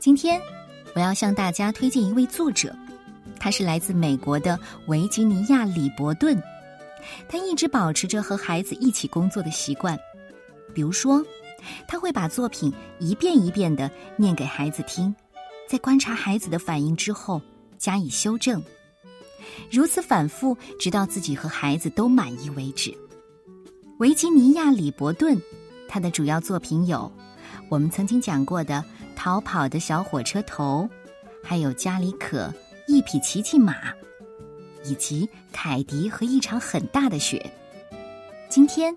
[0.00, 0.40] 今天
[0.94, 2.74] 我要向大家推荐一位作者，
[3.38, 6.42] 他是来自美国的维吉尼亚·李伯顿。
[7.28, 9.98] 他一直保持着和孩子一起工作的习惯，
[10.74, 11.22] 比如说，
[11.86, 15.14] 他会把作品一遍一遍的念给孩子听，
[15.68, 17.38] 在观察孩子的反应之后
[17.76, 18.62] 加以修正，
[19.70, 22.90] 如此反复，直到自己和孩子都满意为止。
[23.98, 25.38] 维吉尼亚·李伯顿，
[25.86, 27.12] 他的主要作品有
[27.68, 28.74] 我们曾经讲过的
[29.22, 30.88] 《逃跑的小火车头》，
[31.46, 32.50] 还有《加里可
[32.86, 33.74] 一匹奇迹马》。
[34.82, 37.52] 以及凯迪和一场很大的雪。
[38.48, 38.96] 今天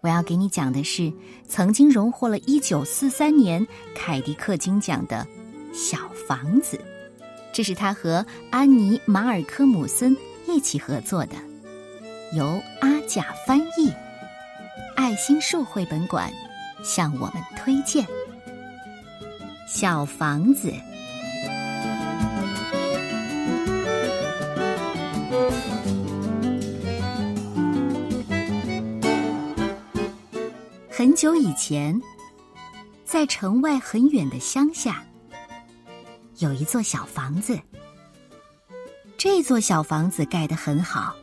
[0.00, 1.12] 我要给你讲的是
[1.46, 5.28] 曾经荣获了一九四三年凯迪克金奖的
[5.76, 6.78] 《小房子》，
[7.52, 10.16] 这是他和安妮·马尔科姆森
[10.48, 11.34] 一起合作的，
[12.34, 13.92] 由阿甲翻译。
[14.96, 16.32] 爱心树绘本馆
[16.82, 18.06] 向我们推荐
[19.72, 20.68] 《小房子》。
[30.90, 32.02] 很久以前，
[33.04, 35.04] 在城外很远的乡下，
[36.38, 37.56] 有一座小房子。
[39.16, 41.14] 这座小房子盖得很好，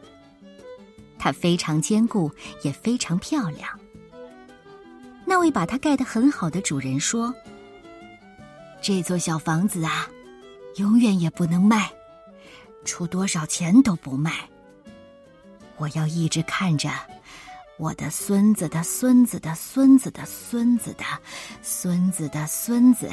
[1.19, 2.31] 它非常坚固，
[2.63, 3.69] 也非常漂亮。
[5.25, 7.35] 那位把它盖得很好的主人说
[8.81, 10.07] ：“这座小房子啊，
[10.77, 11.91] 永远也不能卖，
[12.85, 14.49] 出多少钱都不卖。
[15.77, 16.89] 我要一直看着。”
[17.79, 21.05] 我的孙子的孙子的孙子的孙子的
[21.61, 23.07] 孙子的孙子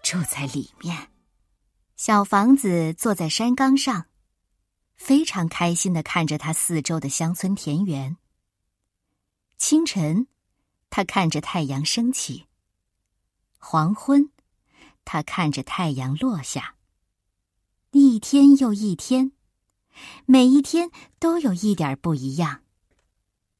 [0.00, 1.08] 住在里面。
[1.96, 4.06] 小房子坐在山岗上，
[4.94, 8.16] 非常开心的看着他四周的乡村田园。
[9.58, 10.28] 清晨，
[10.88, 12.46] 他看着太阳升起；
[13.58, 14.30] 黄昏，
[15.06, 16.74] 他看着太阳落下。
[17.92, 19.32] 一天又一天，
[20.26, 22.62] 每一天都有一点不一样。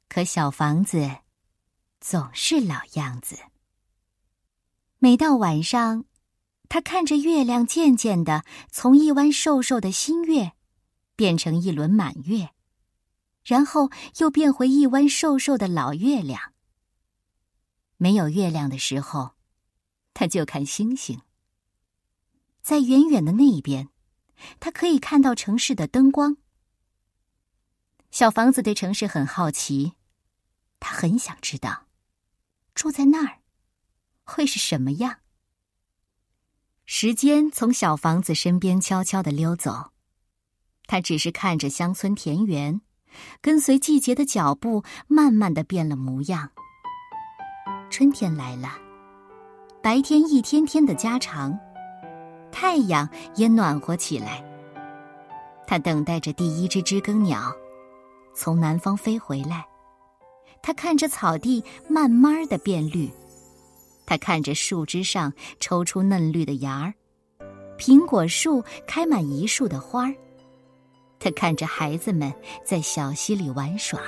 [0.09, 1.21] 可小房子
[2.01, 3.39] 总是老样子。
[4.99, 6.05] 每到晚上，
[6.69, 10.53] 他看着月亮渐渐的从一弯瘦瘦的新月
[11.15, 12.51] 变成一轮满月，
[13.45, 16.53] 然后又变回一弯瘦瘦的老月亮。
[17.97, 19.37] 没有月亮的时候，
[20.12, 21.23] 他就看星星。
[22.66, 23.91] 在远远的那一边，
[24.59, 26.37] 他可以看到城市的灯光。
[28.10, 29.93] 小房子对城市很好奇。
[30.81, 31.87] 他很想知道，
[32.75, 33.38] 住在那儿
[34.25, 35.19] 会是什么样。
[36.87, 39.93] 时间从小房子身边悄悄的溜走，
[40.88, 42.81] 他只是看着乡村田园，
[43.41, 46.50] 跟随季节的脚步，慢慢的变了模样。
[47.91, 48.76] 春天来了，
[49.81, 51.56] 白天一天天的加长，
[52.59, 54.43] 太阳也暖和起来。
[55.67, 57.55] 他等待着第一只知更鸟
[58.34, 59.67] 从南方飞回来。
[60.62, 63.11] 他看着草地慢慢的变绿，
[64.06, 65.31] 他看着树枝上
[65.61, 66.94] 抽出嫩绿的芽儿，
[67.78, 70.15] 苹果树开满一树的花儿。
[71.19, 72.33] 他看着孩子们
[72.65, 74.00] 在小溪里玩耍。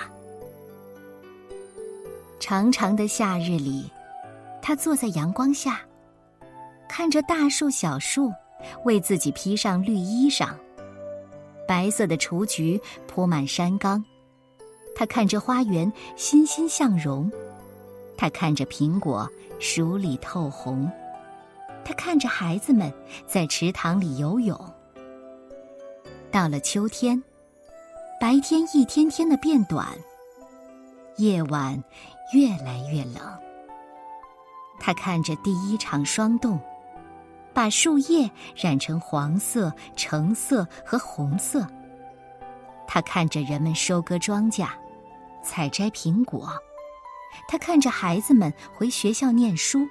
[2.40, 3.90] 长长的夏日里，
[4.62, 5.82] 他坐在阳光下，
[6.88, 8.32] 看着大树小树
[8.84, 10.50] 为自己披上绿衣裳，
[11.66, 14.04] 白色的雏菊铺满山岗。
[14.96, 17.30] 他看着花园欣欣向荣，
[18.16, 20.90] 他看着苹果熟里透红，
[21.84, 22.92] 他看着孩子们
[23.26, 24.58] 在池塘里游泳。
[26.32, 27.22] 到了秋天，
[28.20, 29.86] 白天一天天的变短，
[31.16, 31.80] 夜晚
[32.34, 33.22] 越来越冷。
[34.80, 36.58] 他看着第一场霜冻，
[37.58, 41.66] 把树叶染成黄色、橙色和红色。
[42.86, 44.68] 他看着人们收割庄稼。
[45.42, 46.52] 采摘苹果，
[47.48, 49.88] 他看着孩子们回学校念书。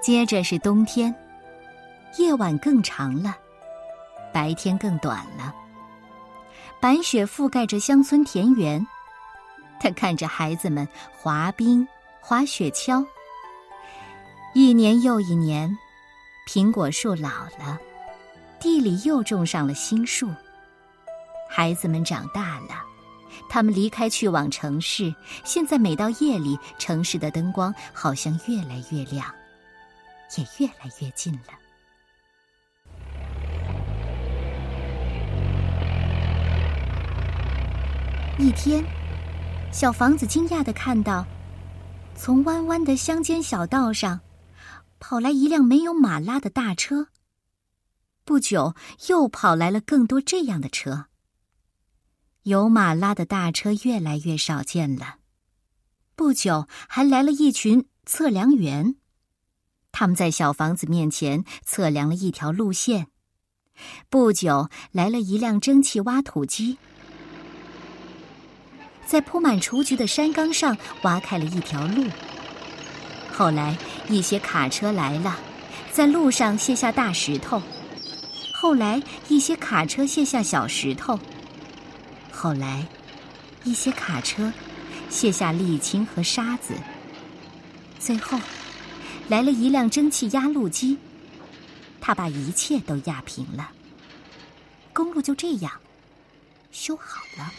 [0.00, 1.14] 接着是冬天，
[2.16, 3.36] 夜晚更长了，
[4.32, 5.54] 白天更短了。
[6.80, 8.86] 白雪覆盖着乡村田园，
[9.78, 11.86] 他看着孩子们滑冰、
[12.18, 13.04] 滑雪橇。
[14.54, 15.76] 一年又一年，
[16.46, 17.78] 苹果树老了，
[18.60, 20.30] 地里又种上了新树。
[21.48, 22.84] 孩子们长大了。
[23.48, 25.12] 他们离开，去往城市。
[25.44, 29.26] 现在每到夜里，城市的灯光好像越来越亮，
[30.36, 31.54] 也越来越近了。
[38.38, 38.84] 一天，
[39.72, 41.26] 小房子惊讶的看到，
[42.14, 44.20] 从弯弯的乡间小道上，
[45.06, 47.08] 跑来一辆没有马拉的大车。
[48.24, 48.74] 不久，
[49.08, 51.08] 又跑来了更多这样的车。
[52.44, 55.16] 有马拉的大车越来越少见了。
[56.16, 58.96] 不久，还来了一群测量员，
[59.92, 63.08] 他们在小房子面前测量了一条路线。
[64.08, 66.78] 不久，来了一辆蒸汽挖土机，
[69.04, 72.06] 在铺满雏菊的山岗上挖开了一条路。
[73.36, 73.76] 后来，
[74.08, 75.36] 一些卡车来了，
[75.90, 77.60] 在路上卸下大石头。
[78.52, 81.18] 后来，一些卡车卸下小石头。
[82.30, 82.86] 后来，
[83.64, 84.52] 一些卡车
[85.10, 86.74] 卸下沥青和沙子。
[87.98, 88.38] 最后，
[89.26, 90.96] 来了一辆蒸汽压路机，
[92.00, 93.68] 它把一切都压平了。
[94.92, 95.72] 公路就这样
[96.70, 97.52] 修好了。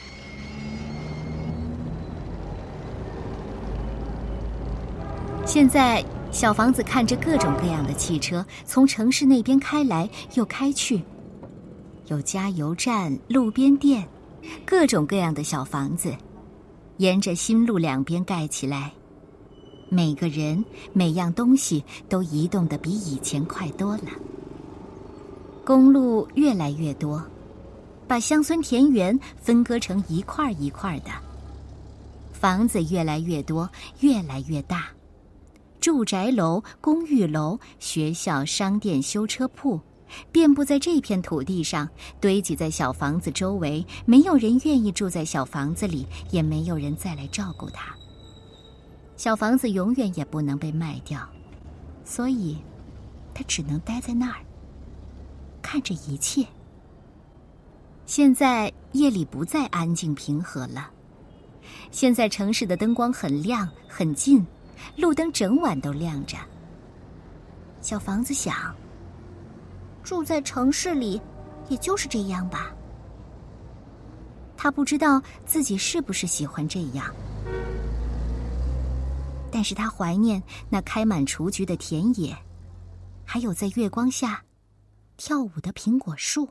[5.46, 6.04] 现在。
[6.32, 11.02] 小房子看着各种各样的汽车从城市那边开来又开去，
[12.08, 14.06] 有加油站、路边店，
[14.66, 16.14] 各种各样的小房子，
[16.98, 18.92] 沿着新路两边盖起来。
[19.88, 20.62] 每个人、
[20.92, 24.10] 每样东西都移动的比以前快多了。
[25.64, 27.24] 公路越来越多，
[28.10, 31.12] 把乡村田园分割成一块一块的。
[32.34, 33.70] 房子越来越多，
[34.02, 34.88] 越来越大。
[35.86, 39.80] 住宅楼、公寓楼、学校、商店、修车铺，
[40.32, 41.88] 遍布在这片土地上，
[42.20, 43.86] 堆积在小房子周围。
[44.04, 47.96] 没有人愿意住在小房子里，也没有人再来照顾它。
[49.16, 51.20] 小房子永远也不能被卖掉，
[52.04, 52.58] 所以，
[53.32, 54.42] 它只能待在那儿，
[55.62, 56.44] 看着一切。
[58.08, 60.90] 现在夜里不再安静平和了，
[61.92, 64.44] 现在城市的灯光很亮，很近。
[64.96, 66.38] 路灯整晚都亮着。
[67.82, 68.76] 小房子想：
[70.04, 71.22] 住在城市里，
[71.70, 72.72] 也就是这样吧。
[74.58, 77.14] 他不知道自己是不是喜欢这样，
[79.52, 82.36] 但是他怀念那开满雏菊的田野，
[83.24, 84.44] 还有在月光下
[85.18, 86.50] 跳舞的苹果树。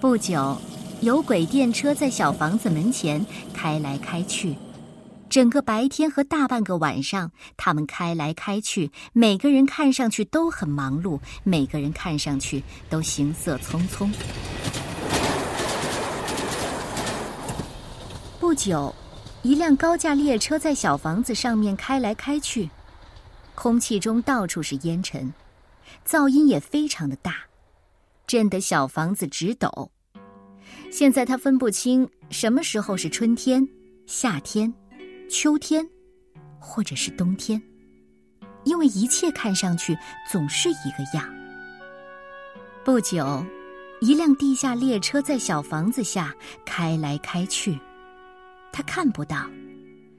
[0.00, 0.56] 不久，
[1.02, 4.56] 有轨电车在小房子门前开来开去。
[5.28, 14.10] 整个白天和大半个晚上，他们开来开去，每个人看上去都很忙碌，每个人看上去都行色匆匆。
[18.40, 18.94] 不久，
[19.42, 22.70] 一辆高架列车在小房子上面开来开去，
[23.54, 25.32] 空气中到处是烟尘，
[26.06, 27.34] 噪音也非常的大，
[28.26, 29.90] 震得小房子直抖。
[30.90, 33.68] 现在他分不清什么时候是春天、
[34.06, 34.72] 夏天。
[35.28, 35.86] 秋天，
[36.58, 37.62] 或者是冬天，
[38.64, 39.96] 因为一切看上去
[40.30, 41.28] 总是一个样。
[42.82, 43.44] 不久，
[44.00, 46.34] 一辆地下列车在小房子下
[46.64, 47.78] 开来开去，
[48.72, 49.46] 他看不到，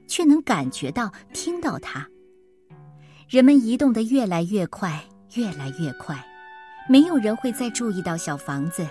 [0.06, 2.08] 却能感觉到、听到它。
[3.28, 5.04] 人们移动的越来越快，
[5.34, 6.24] 越来越快，
[6.88, 8.86] 没有人会再注意到小房子。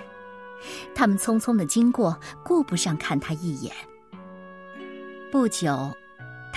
[0.94, 3.74] 他们匆匆的经过，顾不上看他一眼。
[5.31, 5.95] 不久。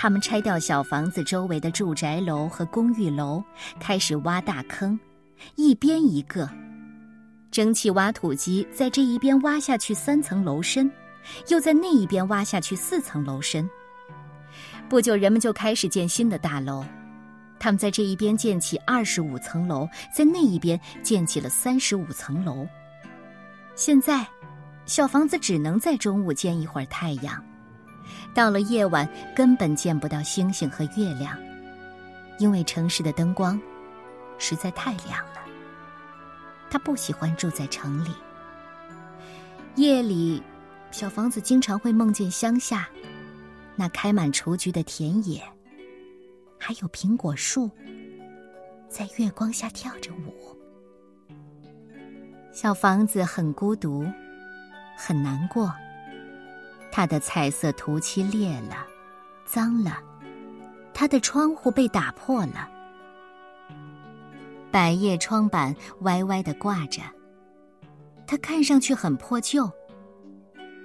[0.02, 3.40] 他们拆掉小房子周围的住宅楼和公寓楼，
[3.78, 4.98] 开始挖大坑，
[5.54, 6.50] 一边一个。
[7.52, 10.90] 蒸汽挖土机在这一边挖下去三层楼深，
[11.46, 13.70] 又在那一边挖下去四层楼深。
[14.88, 16.84] 不久，人们就开始建新的大楼。
[17.60, 22.66] 他们在这一边建起二十五层楼，在那一边建起了三十五层楼。
[23.76, 24.26] 现在，
[24.84, 27.40] 小房子只能在中午见一会儿太阳。
[28.34, 31.38] 到了夜晚，根本见不到星星和月亮，
[32.38, 33.60] 因为城市的灯光
[34.38, 35.42] 实在太亮了。
[36.70, 38.10] 他不喜欢住在城里。
[39.76, 40.42] 夜里，
[40.90, 42.88] 小房子经常会梦见乡下
[43.76, 45.42] 那开满雏菊的田野，
[46.58, 47.70] 还有苹果树
[48.88, 50.56] 在月光下跳着舞。
[52.52, 54.06] 小房子很孤独，
[54.96, 55.72] 很难过。
[56.92, 58.86] 他的彩色涂漆裂了，
[59.46, 59.98] 脏了，
[60.92, 62.68] 他的窗户被打破了，
[64.70, 67.00] 百叶窗板歪歪的挂着，
[68.26, 69.68] 它看上去很破旧。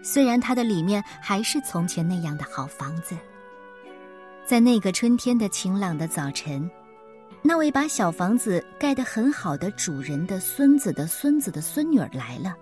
[0.01, 3.17] 虽然它的里面还是从前那样的好房子。
[4.45, 6.71] 在那个春天的晴朗的早晨，
[7.41, 12.55] 那位把小房子盖得很好的主人的孙子的孙子的孙女儿来了。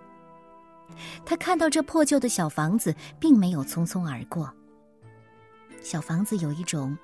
[1.26, 4.52] 他看到这破旧的小房子，并没有匆匆而过。
[5.82, 6.98] 小房子有一种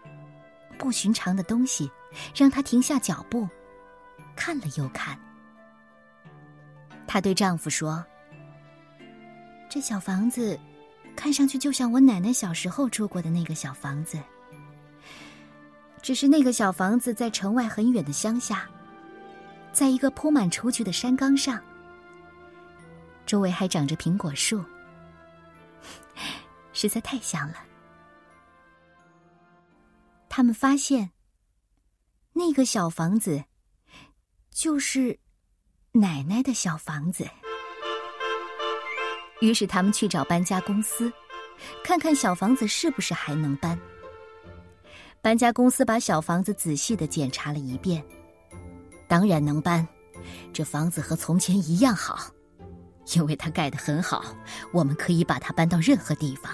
[0.78, 1.92] 不寻常的东西，
[2.36, 3.48] 让她停下脚步，
[4.36, 5.20] 看了又看。
[7.06, 8.04] 她对丈夫说
[9.70, 10.60] ：“这小房子，
[11.16, 14.18] 看上去就像我奶奶小时候住过的那个小房子。
[16.02, 18.68] 只是那个小房子在城外很远的乡下，
[19.72, 21.62] 在一个铺满雏菊的山岗上，
[23.32, 24.62] 周围还长着苹果树，
[26.74, 27.64] 实在太像了。”
[30.28, 31.12] 他们发现，
[32.34, 33.42] 那个小房子
[34.50, 35.18] 就是
[35.94, 37.26] 奶奶的小房子。
[39.40, 41.10] 于是他们去找搬家公司，
[41.86, 43.80] 看看小房子是不是还能搬。
[45.22, 48.04] 搬家公司把小房子仔细的检查了一遍，
[49.08, 49.88] 当然能搬。
[50.52, 52.30] 这房子和从前一样好，
[53.13, 54.24] 因为它盖得很好，
[54.72, 56.51] 我们可以把它搬到任何地方。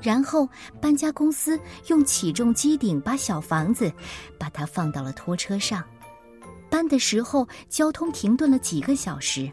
[0.00, 0.48] 然后，
[0.80, 3.92] 搬家公司用起重机顶把小房子，
[4.38, 5.84] 把它放到了拖车上。
[6.68, 9.52] 搬的时候，交通停顿了几个小时。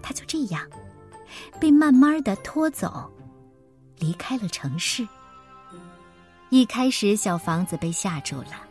[0.00, 0.64] 他就这样，
[1.58, 3.10] 被慢慢的拖走，
[3.98, 5.06] 离开了城市。
[6.50, 8.62] 一开始，小房子被吓住了，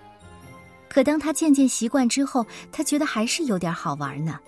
[0.87, 4.39] 可当他渐渐习惯之后，他觉得还是有点好玩呢。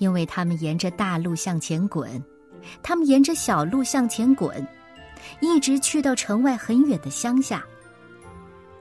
[0.00, 2.22] 因为他们沿着大路向前滚，
[2.82, 4.66] 他们沿着小路向前滚。
[5.40, 7.62] 一直去到城外很远的乡下。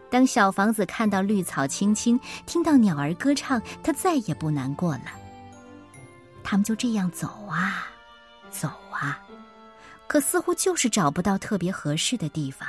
[0.10, 5.12] 当小房子看到绿草青青，听到鸟儿歌唱，它再也不难过了。
[6.42, 7.90] 他们就这样走啊，
[8.50, 9.20] 走啊，
[10.08, 12.68] 可似乎就是找不到特别合适的地方。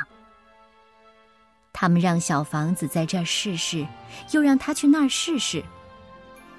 [1.72, 3.86] 他们让小房子在这儿试试，
[4.32, 5.64] 又让他去那儿试试。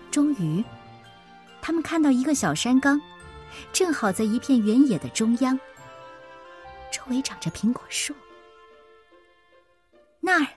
[0.10, 0.64] 终于，
[1.62, 3.00] 他们看到一个小山岗，
[3.72, 5.60] 正好在一片原野的中央。
[6.92, 8.14] 周围长着苹果树，
[10.20, 10.48] 那儿，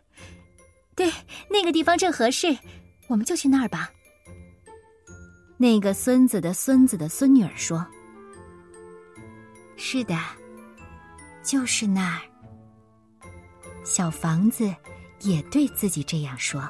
[0.96, 1.12] 对，
[1.48, 2.56] 那个地方正合适，
[3.06, 3.90] 我们就去那儿吧。
[5.56, 7.86] 那个孙子的孙子的孙女儿说
[9.76, 10.18] ：“是的，
[11.44, 12.20] 就是那儿。”
[13.84, 14.74] 小房子
[15.20, 16.68] 也对自己这样说。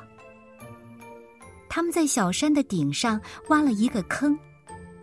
[1.75, 4.39] 他们在小山的顶上挖了一个坑。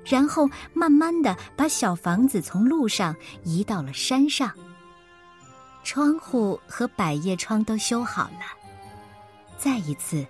[0.06, 3.14] 然后慢慢的把小房子从路上
[3.44, 4.50] 移到了山上。
[5.84, 8.58] 窗户和百叶窗都修好了。
[9.58, 10.26] 再一次，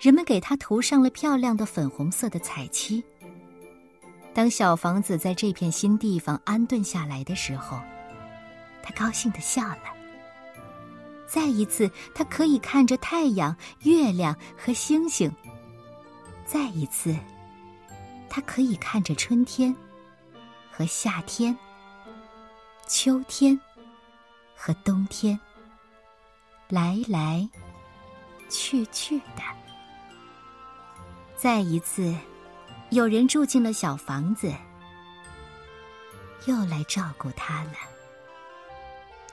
[0.00, 3.00] 人们给它涂上了漂亮的粉红色的彩漆。
[4.34, 7.78] 当小房子在这片新地方安顿下来的时候，
[8.82, 9.84] 他高兴的笑了。
[11.24, 15.32] 再一次，他可以看着太阳、月亮和星星。
[16.50, 17.14] 再一次。
[18.30, 19.74] 他可以看着春天，
[20.70, 21.56] 和夏天，
[22.86, 23.58] 秋天，
[24.54, 25.38] 和冬天，
[26.68, 27.48] 来来
[28.48, 29.42] 去去的。
[31.36, 32.14] 再一次，
[32.90, 34.52] 有人住进了小房子，
[36.46, 37.72] 又来照顾他了。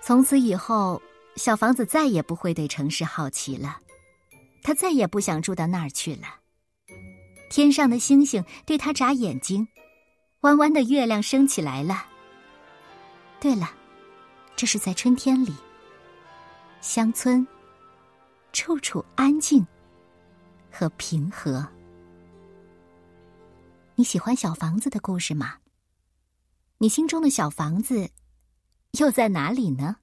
[0.01, 1.01] 从此以后，
[1.35, 3.81] 小房子再也不会对城市好奇了，
[4.63, 6.27] 他再也不想住到那儿去了。
[7.55, 9.65] 天上的星星对他眨眼睛，
[10.41, 12.05] 弯弯的月亮升起来了。
[13.39, 13.71] 对了，
[14.57, 15.55] 这是在春天里。
[16.81, 17.47] 乡村
[18.51, 19.65] 处处安静
[20.69, 21.65] 和平和。
[23.95, 25.59] 你喜欢小房子的故事吗？
[26.79, 28.09] 你心中的小房子
[28.99, 29.95] 又在哪里呢？